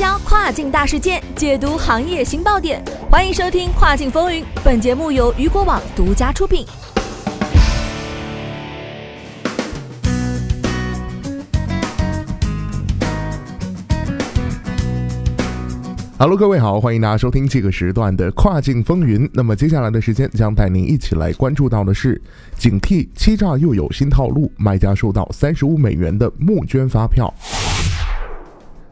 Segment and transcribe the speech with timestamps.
[0.00, 4.42] 销跨境大事件，解读行业新爆点，欢迎收听《跨境风云》。
[4.64, 6.64] 本节目由雨果网独家出品。
[16.18, 19.26] Hello，各位好，欢迎大家收听这个时段的《跨境风云》。
[19.34, 22.18] 那么接下来的时间将带您一起来关注到的是，
[22.56, 27.30] 警惕欺诈又有新套路，卖家收到三十五美元的募捐发票。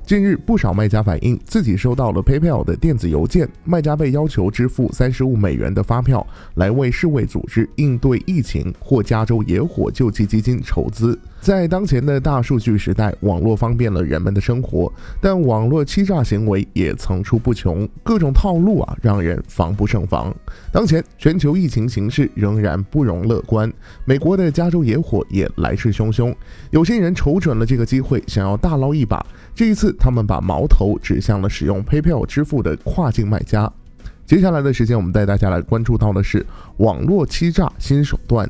[0.09, 11.19] 近日，不少卖家反映自己收到了 PayPal 的电子邮件，卖家被要求支付三十五美元的发票，来为世卫组织应对疫情或加州野火救济基金筹资。
[11.43, 14.91] 在当前的大数据时代，网络方便了人们的生活，
[15.21, 20.35] 但网络欺诈行为也层出不穷，各种套路啊，让人防不胜防。
[20.73, 23.71] 当前全球疫情形势仍然不容乐观，
[24.07, 26.35] 美国的加州野火也来势汹汹，
[26.71, 29.25] 有些人瞅准了这个机会，想要大捞一把。
[29.55, 33.71] 这一次，他们把矛头指向了使用 PayPal 支付的跨境卖家。
[34.25, 36.45] 接下来的时间，我们带大家来关注到的是
[36.79, 38.49] 网络欺诈新手段。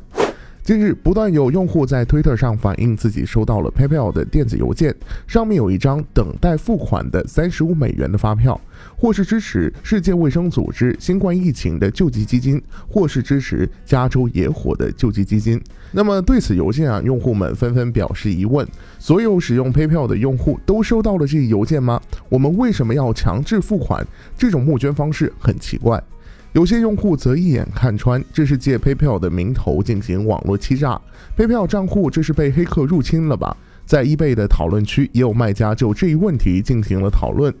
[0.69, 4.95] 近日，不断有用户在推特上反映自己收到了 PayPal 的电子邮件，
[5.25, 8.61] 上面有一张等待付款的三十五美元的发票，
[8.95, 15.59] 或是支持世界卫生组织新冠疫情的救济基金，或是支持加州野火的救济基金。
[15.91, 18.63] 那么对此邮件啊，用户们纷纷表示疑问：
[18.99, 21.99] 所有使用 PayPal 的用户都收到了这一邮件吗？
[22.29, 24.05] 我们为什么要强制付款？
[24.37, 25.99] 这种募捐方式很奇怪。
[26.53, 30.99] 有些用户则一眼看穿，这是借 PayPal 的名头进行网络欺诈。
[31.37, 33.55] PayPal 账户这是被黑客入侵了吧？
[33.85, 37.53] 在 eBay 的讨论区，也有卖家就这一问题进行了讨论。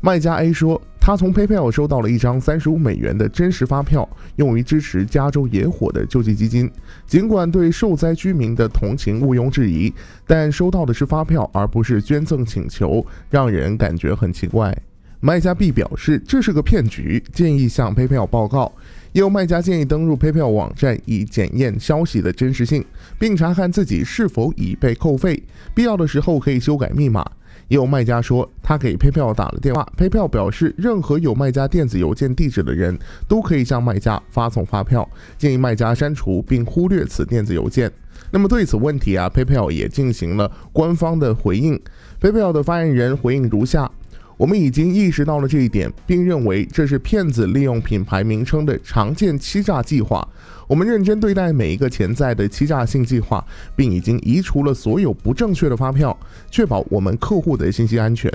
[0.00, 6.70] 卖家 A 说，他从 PayPal 收到了一张三十五美元的真实发票，用于支持加州野火的救济基金。
[7.06, 9.92] 尽管对受灾居民的同情毋庸置疑，
[10.26, 14.76] 但收到的是发票，而不是捐赠请求，让人感觉很奇怪。
[15.20, 18.72] 卖家 B 表示这是个骗局，建议向 PayPal 报告。
[19.12, 22.84] 也有卖家建议登入 PayPal 网站以检验消息的真实性，
[23.18, 25.42] 并查看自己是否已被扣费，
[25.74, 27.24] 必要的时候可以修改密码。
[27.68, 32.96] 也有卖家说他给 PayPal 打了电话，PayPal 表示任何有卖家电子邮件地址的人
[33.26, 35.08] 都可以向卖家发送发票，
[35.38, 37.90] 建议卖家删除并忽略此电子邮件。
[38.30, 41.80] 那么对此问题啊，PayPal 也进行了官方的回应。
[42.20, 43.90] PayPal 的发言人回应如下。
[44.36, 50.26] 我们已经意识到了这一点，并认为这是骗子利用品牌名称的常见欺诈计划。
[50.68, 53.44] 我们认真对待每一个潜在的欺诈性计划，
[53.74, 56.16] 并已经移除了所有不正确的发票，
[56.50, 58.30] 确保我们客户的信息安全。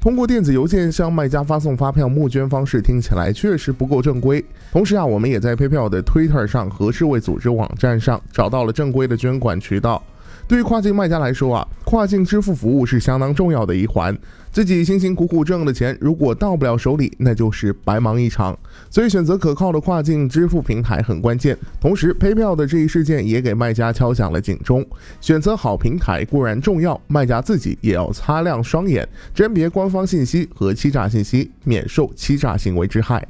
[0.00, 4.44] 通过电子邮件向卖家发送发票募捐方式听起来确实不够正规。
[4.70, 10.02] 同时啊，我们也在 PayPal 的 Twitter 上和世卫组织网站上找到了正规的捐款渠道。
[10.48, 14.16] 对于跨境卖家来说啊，跨境支付服务是相当重要的一环。
[14.52, 18.56] 自己辛辛苦苦挣的钱，如果到不了手里，那就是白忙一场。
[18.88, 21.56] 所以选择可靠的跨境支付平台很关键。
[21.80, 24.86] 同时，PayPal 的这一事件也给卖家敲响了警钟。
[25.20, 33.26] 选择好平台固然重要，卖家自己也要擦亮双眼，甄别官方信息和欺诈信息，免受欺诈行为之害。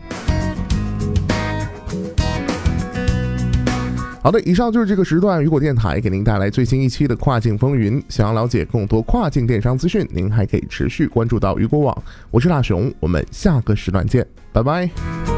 [4.26, 8.02] 好的，以上就是这个时段雨果电台给您带来最新一期的跨境风云。
[8.08, 11.96] 想要了解更多跨境电商资讯，您还可以持续关注到雨果网。
[12.32, 15.35] 我是大熊，我们下个时段见，拜拜。